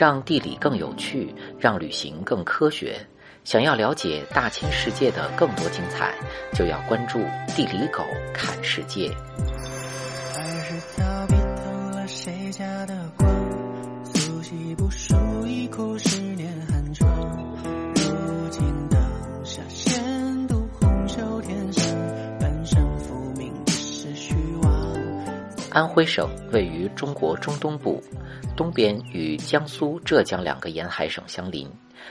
[0.00, 2.98] 让地理更有趣，让旅行更科学。
[3.44, 6.14] 想要了解大千世界的更多精彩，
[6.54, 7.18] 就要关注
[7.54, 8.02] 地理狗
[8.32, 9.10] 看世界。
[15.10, 16.48] 不一哭十年
[25.70, 28.02] 安徽省位于中国中东部，
[28.56, 31.70] 东边与江苏、浙江两个沿海省相邻，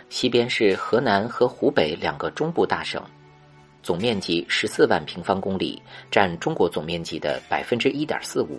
[0.10, 3.04] 西边是河南和湖北两个中部大省，
[3.84, 8.58] 总面积十四万平方公里，占中国总面积的百分之一点四五。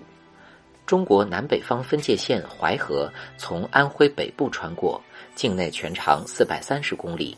[0.84, 5.01] 中国南北方分界线淮河从安徽北部穿过，
[5.35, 7.35] 境内全长四百三十公里。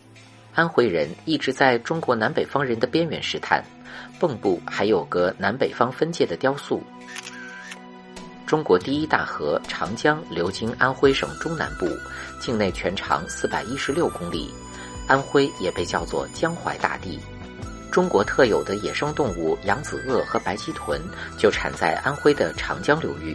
[0.52, 3.64] 安徽人一直在中国南北方人的边缘试探，
[4.18, 6.82] 蚌埠还有个南北方分界的雕塑。
[8.52, 11.88] 中国第一大河长江流经安徽省中南部，
[12.38, 14.52] 境内全长四百一十六公里。
[15.08, 17.18] 安徽也被叫做江淮大地。
[17.90, 21.00] 中国特有的野生动物扬子鳄和白鳍豚
[21.38, 23.34] 就产在安徽的长江流域。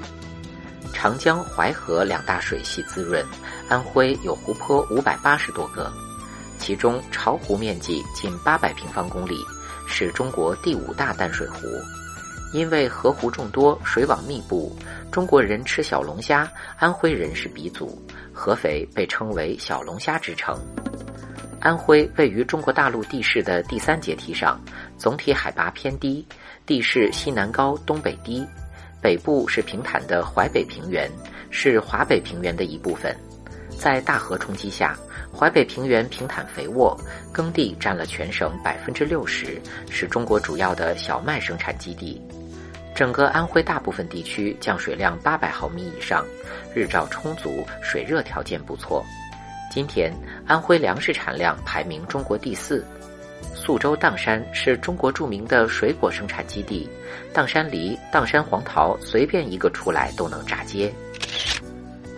[0.94, 3.26] 长江、淮河两大水系滋润，
[3.68, 5.92] 安徽有湖泊五百八十多个，
[6.60, 9.44] 其中巢湖面积近八百平方公里，
[9.88, 11.66] 是中国第五大淡水湖。
[12.54, 14.76] 因为河湖众多，水网密布，
[15.12, 20.58] 中国人吃小龙虾，安徽人是鼻祖，合肥被称为小龙虾之城。
[21.60, 24.62] 安徽位于中国大陆地势的第三阶梯上，
[24.98, 26.26] 总体海拔偏低，
[26.66, 28.48] 地势西南高东北低，
[29.02, 31.12] 北部是平坦的淮北平原，
[31.50, 33.16] 是华北平原的一部分。
[33.78, 34.98] 在大河冲击下，
[35.32, 36.98] 淮北平原平坦肥沃，
[37.32, 42.22] 耕地占了全省百分之六十，是中国主要的小麦生产基地。
[42.98, 46.26] 整个安徽大部分地区降水量八百毫米以上，
[46.74, 49.06] 日照充足，水热条件不错。
[49.70, 50.12] 今天，
[50.48, 52.84] 安徽粮食产量排名中国第四。
[53.54, 56.90] 宿州砀山是中国著名的水果生产基地，
[57.32, 60.92] 砀山梨、砀山黄桃随便一个出来都能炸街。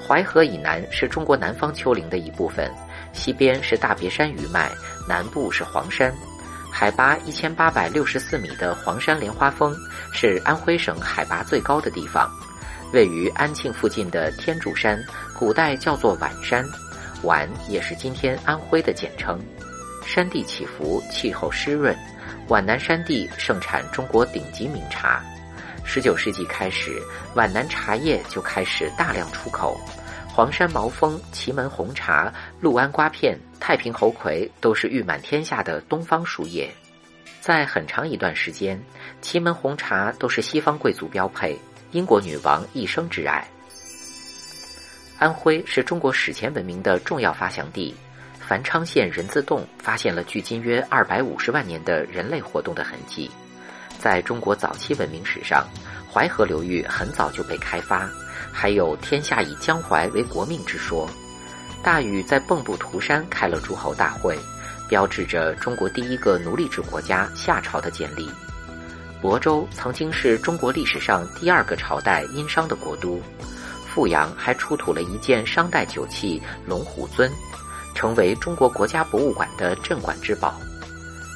[0.07, 2.72] 淮河以南是中国南方丘陵的一部分，
[3.11, 4.72] 西边是大别山余脉，
[5.09, 6.09] 南部是黄山。
[6.79, 9.75] 海拔一千八百六十四米的黄山莲花峰
[10.13, 12.31] 是安徽省海拔最高的地方，
[12.94, 14.97] 位于安庆附近的天柱山，
[15.38, 16.66] 古代叫做皖山，
[17.22, 19.38] 皖也是今天安徽的简称。
[20.06, 21.94] 山地起伏，气候湿润，
[22.47, 25.22] 皖南山地盛产中国顶级名茶。
[25.84, 26.97] 十九世纪开始，
[27.35, 29.78] 皖南茶叶就开始大量出口。
[30.25, 36.70] 黄山毛峰、祁门红茶、六安瓜片、太平猴魁都是誉满天下的东方树叶。
[37.40, 38.81] 在很长一段时间，
[39.22, 41.58] 祁门红茶都是西方贵族标配，
[41.92, 43.47] 英国女王一生挚爱。
[45.18, 47.96] 安徽是中国史前文明的重要发祥地，
[48.40, 53.30] 繁昌县人字洞发现了距今约二百五十万年的人类活动的痕迹。
[54.00, 55.68] 在中国早期文明史上，
[56.12, 58.09] 淮河流域很早就被开发。
[58.52, 61.09] 还有天下以江淮为国命之说，
[61.81, 64.38] 大禹在蚌埠涂山开了诸侯大会，
[64.88, 68.29] 标志着中国第一个奴隶制国家夏朝的建立。
[69.22, 73.22] 亳州曾经是中国历史上第二个朝代殷商的国都，
[73.88, 77.31] 阜阳还出土了一件商代酒器龙虎尊，
[77.96, 80.59] 成为中国国家博物馆的镇馆之宝。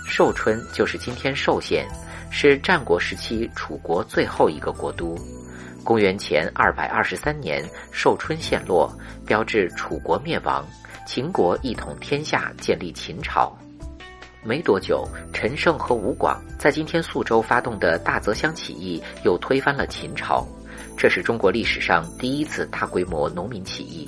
[0.05, 1.87] 寿春就是今天寿县，
[2.29, 5.17] 是战国时期楚国最后一个国都。
[5.83, 8.91] 公元前二百二十三年，寿春陷落，
[9.25, 10.65] 标志楚国灭亡，
[11.05, 13.55] 秦国一统天下，建立秦朝。
[14.41, 20.47] 没多久，陈胜和吴广在今天宿州发动的大泽乡起义，又推翻了秦朝。
[20.97, 24.07] 这是中国历史上第一次大规模农民起义。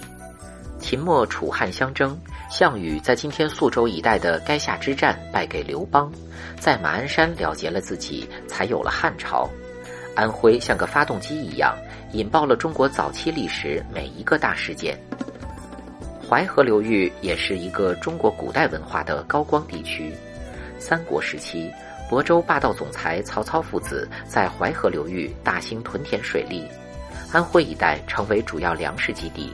[0.80, 2.18] 秦末楚汉相争，
[2.50, 6.12] 项羽在今天宿州一带的垓下之战败给刘邦，
[6.60, 9.50] 在马鞍山了结了自己，才有了汉朝。
[10.16, 11.76] 安徽像个发动机一样，
[12.14, 14.98] 引爆了中国早期历史每一个大事件。
[16.28, 20.12] 淮河流域也是一个中国古代文化的高光地区。
[20.80, 21.72] 三国时期，
[22.10, 26.68] 亳州霸道总裁曹操父子在淮河流域大兴屯田水利，
[27.32, 29.54] 安徽一带成为主要粮食基地。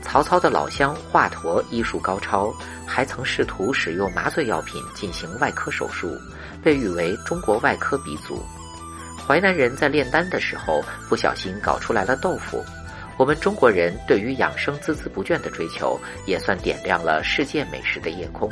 [0.00, 2.54] 曹操的老乡华佗医术高超，
[2.86, 6.16] 还曾试图使用麻醉药品进行外科手术，
[6.62, 8.40] 被誉为中国外科鼻祖。
[9.26, 12.64] 淮南人在炼丹的时候不小心搞出来了豆腐，
[13.16, 18.48] 我们中国人对于养生孜孜不倦的追求，也算点亮了世界美食的夜空。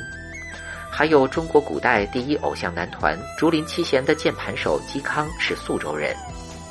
[0.91, 6.17] 还有中国古代第一偶像男团竹林七贤的键盘手嵇康是宿州人，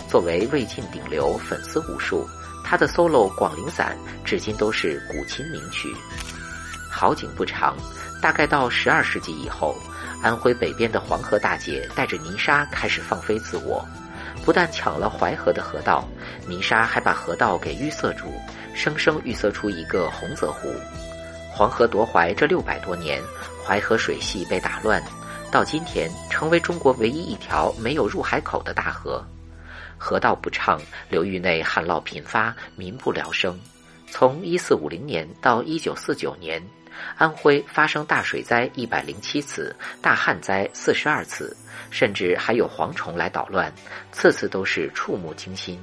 [0.10, 2.28] 作为魏晋顶流，粉丝无数，
[2.64, 3.96] 他的 solo《广陵散》
[4.26, 5.90] 至今都是古琴名曲。
[6.92, 7.76] 好景不长，
[8.26, 9.78] 大概到十二世纪以后，
[10.20, 13.86] 安徽北边的黄河大姐带着泥沙开始放飞自我，
[14.44, 16.04] 不但抢了淮河的河道，
[16.48, 18.34] 泥沙还把河道给淤塞住，
[18.74, 20.74] 生生淤塞出一个洪泽湖。
[21.52, 23.22] 黄河夺淮这六百多年，
[23.64, 25.00] 淮河水系被打乱，
[25.52, 29.24] 到今天成为中国唯一一条没有入海口的大河，
[30.00, 30.82] 河道不畅，
[31.12, 33.56] 流域内旱涝频发，民不聊生。
[34.08, 36.62] 从一四五零年到一九四九年。
[37.18, 41.54] 安徽发生大水灾一百零七次，大旱灾四十二次，
[41.92, 43.70] 甚至还有蝗虫来捣乱，
[44.14, 45.78] 次次都是触目惊心。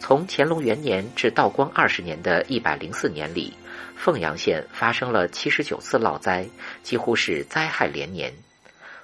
[0.00, 3.54] 从乾隆元年至道光二十年的一百零四年里，
[3.94, 6.44] 凤阳县发生了七十九次涝灾，
[6.82, 8.34] 几乎是灾害连年。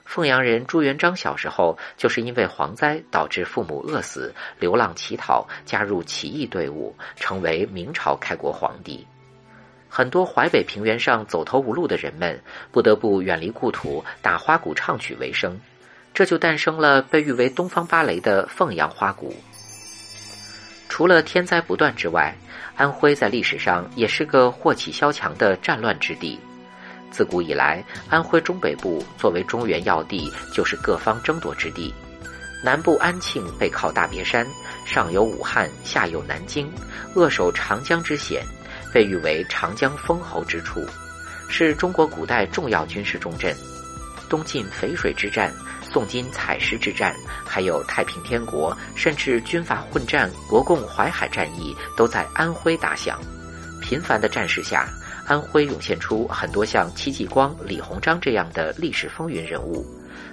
[0.08, 9.06] 凤阳人朱元璋小时候就是因为蝗灾导致父母饿死，流浪乞讨，加入起义队伍，成为明朝开国皇帝。
[9.86, 12.40] 很多淮北平原上走投无路的人们，
[12.72, 15.60] 不得不远离故土，打花鼓唱曲为生，
[16.14, 19.36] 这就诞生了被誉为东方芭蕾的凤阳花鼓。
[20.88, 22.34] 除了天灾不断之外，
[22.76, 26.40] 安徽在历史上也是个祸起萧墙的战乱之地。
[27.10, 31.92] 自古以来，安徽中北部作为中原要地，就是各方争夺之地。
[32.62, 34.46] 南部安庆背靠大别山，
[34.84, 36.70] 上有武汉，下有南京，
[37.14, 38.42] 扼守长江之险。
[38.90, 40.82] 被誉为长江封侯之处，
[41.48, 43.54] 是中国古代重要军事重镇。
[44.30, 45.52] 东晋淝水之战、
[45.82, 47.14] 宋金采石之战，
[47.44, 53.20] 还有太平天国，甚至军阀混战、国共淮海战役，都在安徽打响。
[53.82, 54.88] 频繁的战事下，
[55.28, 59.84] 安徽涌现出很多像戚继光、李鸿章这样的历史风云人物，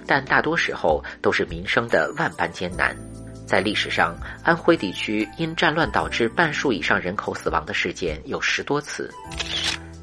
[0.06, 2.96] 但大多时候都是民生的万般艰难。
[3.44, 9.12] 在历史上，安徽地区因战乱导致半数以上人口死亡的事件有十多次。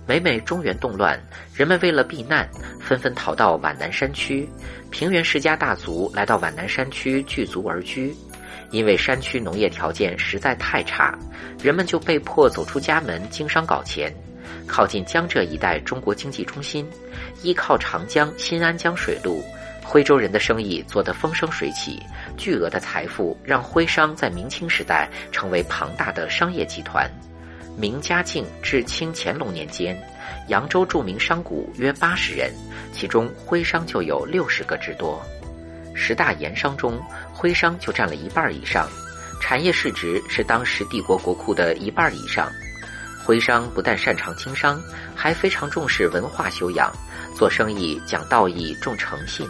[0.07, 1.19] 每每中原动乱，
[1.55, 2.47] 人们为了避难，
[2.79, 4.47] 纷纷逃到皖南山区。
[4.91, 8.15] 平原世家大族来到皖南山区聚族而居，
[8.69, 11.17] 因为山区农业条件实在太差，
[11.63, 14.13] 人们就被迫走出家门经商搞钱。
[14.67, 16.89] 靠近江浙一带中国经济中心，
[17.41, 19.43] 依靠长江新安江水路。
[19.83, 22.01] 徽州人的生意做得风生水起，
[22.37, 27.11] 巨额的财富让徽商在明清时代成为庞大的商业集团。
[27.77, 30.01] 明嘉靖至清乾隆年间，
[30.47, 32.53] 扬州著名商贾约八十人，
[32.93, 35.21] 其中徽商就有六十个之多。
[35.93, 37.01] 十大盐商中，
[37.33, 38.87] 徽商就占了一半以上，
[39.41, 42.49] 产业市值是当时帝国国库的一半以上。
[43.25, 44.81] 徽商不但擅长经商，
[45.15, 46.91] 还非常重视文化修养，
[47.35, 49.47] 做生意讲道义、重诚信。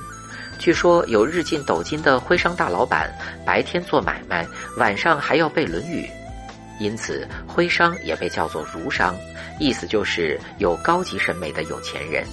[0.59, 3.11] 据说有日进斗金的徽商大老板，
[3.45, 4.47] 白天做买卖，
[4.77, 6.05] 晚上还要背《论语》，
[6.79, 9.15] 因此徽商也被叫做儒商，
[9.59, 12.23] 意思就是有高级审美的有钱人。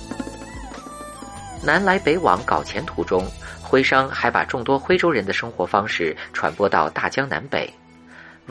[1.62, 3.26] 南来北往搞钱途中，
[3.62, 7.72] 徽商还把众多徽州人的生活方式传播到大江南北，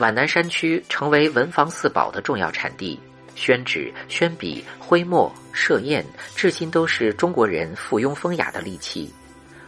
[0.00, 2.98] 皖南山区成为文房四宝的重要产地，
[3.34, 6.02] 宣纸、宣笔、徽墨、设砚，
[6.34, 9.12] 至今都是中国人附庸风雅的利器。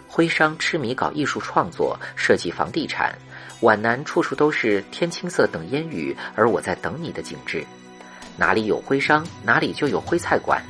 [0.09, 3.15] 徽商痴迷搞艺术创作，设计房地产，
[3.61, 7.63] 皖南处处都是天青色等烟雨，而我在等你的景致。
[8.35, 10.63] 哪里有徽商，哪里就有徽菜馆。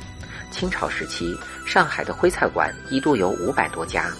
[0.51, 1.33] 清朝时期，
[1.65, 4.11] 上海的徽菜馆一度有五百多家。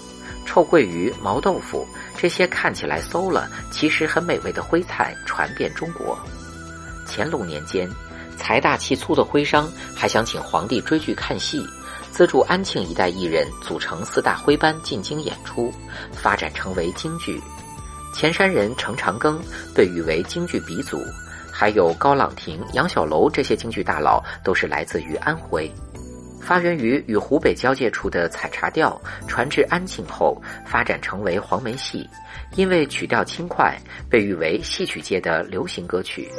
[0.45, 6.17] 臭鳜鱼、毛豆腐这些看起来馊了，其实很美味的徽菜传遍中国。
[7.08, 7.89] 乾隆年间，
[8.38, 11.65] 财大气粗的徽商还想请皇帝追剧看戏。
[12.12, 15.74] 资助安庆一带艺人组成四大徽班进京演出，
[16.12, 17.41] 发展成为京剧。
[18.13, 19.39] 前山人程长庚
[19.74, 21.03] 被誉为京剧鼻祖，
[21.51, 25.72] 还有高朗亭、杨小楼这些京剧大佬都是来自于安徽。
[26.45, 32.07] 发源于与湖北交界处的采茶调，传至安庆后发展成为黄梅戏，
[32.55, 33.75] 因为曲调轻快，
[34.09, 36.29] 被誉为戏曲界的流行歌曲。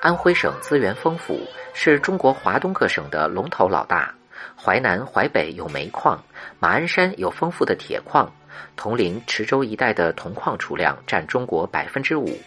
[0.00, 1.38] 安徽省资源丰富，
[1.72, 4.12] 是中国华东各省的龙头老大。
[4.56, 6.22] 淮南、淮北有煤矿，
[6.58, 8.32] 马鞍山有丰富的铁矿，
[8.76, 12.38] 铜陵、池州一带的铜矿储量占中国百分之五。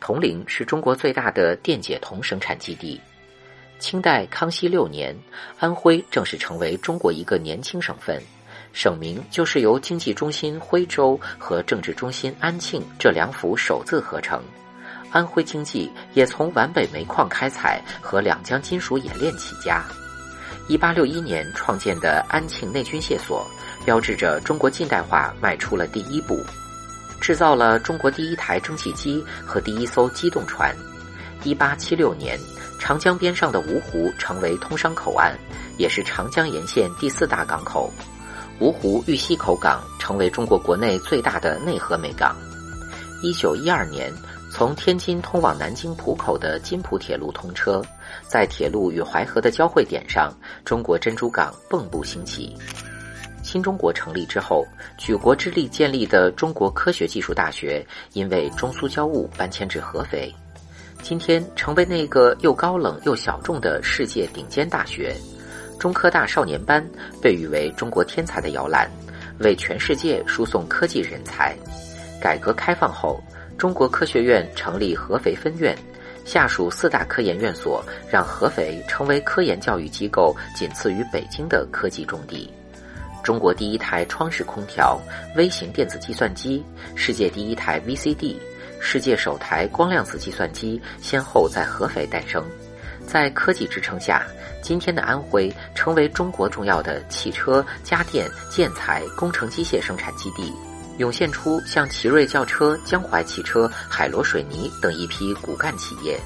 [0.00, 3.00] 铜陵是中国最大的电解铜生产基地。
[3.78, 5.16] 清代康熙六年，
[5.58, 8.20] 安徽正式成为中国一个年轻省份，
[8.72, 14.42] 省名就是由经济中心徽州和政治中心安庆这两府首字合成。
[15.10, 19.84] 安徽经济也从皖北煤矿开采和两江金属冶炼起家。
[20.68, 23.46] 一八六一年创建的安庆内军械所，
[23.84, 26.38] 标志着中国近代化迈出了第一步，
[27.20, 30.74] 制造了中国第一台蒸汽机和第一艘机动船。
[31.42, 32.38] 一八七六年，
[32.78, 35.36] 长江边上的芜湖成为通商口岸，
[35.78, 37.92] 也是长江沿线第四大港口。
[38.60, 42.36] 芜湖玉溪口港成为中国国内最大的内河煤港。
[43.22, 44.12] 一九一二年。
[44.60, 47.82] 从天津通往南京浦口的津浦铁路通车，
[48.28, 50.30] 在铁路与淮河的交汇点上，
[50.66, 52.54] 中国珍珠港蚌埠兴起。
[53.42, 54.66] 新中国成立之后，
[54.98, 60.30] 举国之力建立的中国科学技术大学，因为中苏交恶搬迁至合肥，
[61.00, 65.16] 今天成为那个又高冷又小众的世界顶尖大学。
[65.78, 66.86] 中科大少年班
[67.22, 68.90] 被誉为中国天才的摇篮，
[69.38, 71.56] 为全世界输送科技人才。
[72.20, 73.18] 改革开放后。
[73.60, 75.76] 中国科学院成立合肥分院，
[76.24, 82.50] 下属四大科研院所，让合肥成为科研教育机构仅次于北京的科技重地。
[83.22, 84.98] 中国第一台窗式空调、
[85.36, 86.64] 微型电子计算机，
[86.94, 88.34] 世界第一台 VCD，
[88.80, 92.42] 世界首台光量子计算机，先后在合肥诞生。
[93.06, 94.26] 在科技支撑下，
[94.62, 100.50] 今天的安徽成为中国重要的汽车、家电、建材、工程机械生产基地。
[101.00, 106.20] 涌现出像奇瑞轿车、江淮汽车、海螺水泥等一批骨干企业。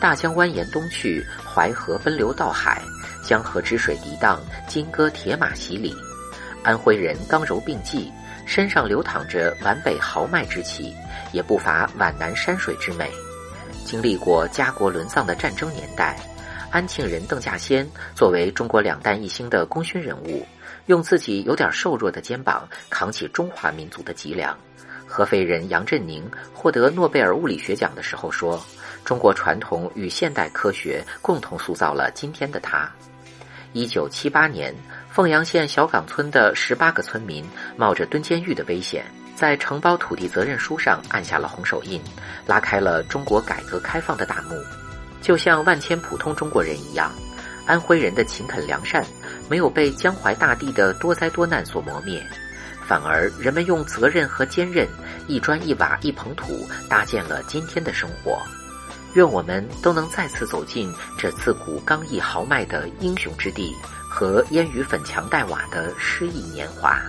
[0.00, 2.80] 大江蜿蜒东去，淮河奔流到海，
[3.28, 5.92] 江河之水涤荡，金戈铁马洗礼。
[6.62, 8.12] 安徽人刚柔并济，
[8.46, 10.94] 身上流淌着皖北豪迈之气，
[11.32, 13.10] 也不乏皖南山水之美。
[13.84, 16.16] 经历过家国沦丧的战争年代，
[16.70, 20.46] 安庆人邓稼先作为中国两弹一星的功勋人物。
[20.86, 24.56] 用自己有点瘦弱的肩膀扛起中华民族的脊梁。
[25.06, 28.60] 合肥人杨振宁获得诺贝尔物理学奖的时候说
[29.04, 32.90] ：“中国传统与现代科学共同塑造了今天的他。”
[33.72, 34.74] 一九七八年，
[35.10, 37.44] 凤阳县小岗村的十八个村民
[37.76, 42.00] 冒着蹲监狱的危险，在承包土地责任书上按下了红手印，
[42.46, 44.56] 拉开了中国改革开放的大幕。
[45.20, 47.12] 就像万千普通中国人一样，
[47.66, 49.04] 安徽人的勤恳良善。
[49.48, 52.24] 没有被江淮大地的多灾多难所磨灭，
[52.86, 54.88] 反而人们用责任和坚韧，
[55.26, 58.42] 一砖一瓦一捧土，搭建了今天的生活。
[59.14, 63.72] 愿我们都能再次走进这自古刚毅豪迈的英雄之地，
[64.10, 67.00] 和烟雨粉墙黛瓦的诗意年华。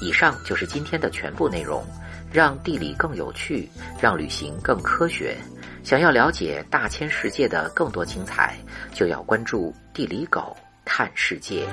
[0.00, 1.84] 以上就是今天的全部内容，
[2.32, 3.68] 让地理更有趣，
[4.00, 5.36] 让旅行更科学。
[5.82, 8.56] 想要了解大千世界的更多精彩，
[8.92, 10.56] 就要关注地理狗。
[11.00, 11.66] 看世界。